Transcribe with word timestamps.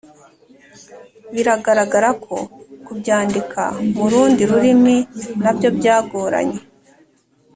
Biragaragara 1.33 2.09
ko 2.23 2.35
kubyandika 2.85 3.63
mu 3.97 4.05
rundi 4.11 4.41
rurimi 4.49 4.95
na 5.43 5.51
byo 5.55 5.69
byagoranye 5.77 6.59